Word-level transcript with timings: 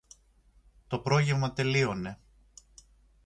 Το 0.87 0.99
πρόγευμα 0.99 1.53
τελείωνε 1.53 2.19